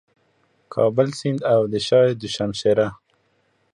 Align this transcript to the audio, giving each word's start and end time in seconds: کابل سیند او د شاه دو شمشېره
کابل 0.73 1.07
سیند 1.19 1.39
او 1.53 1.61
د 1.71 1.73
شاه 1.87 2.07
دو 2.19 2.27
شمشېره 2.35 2.87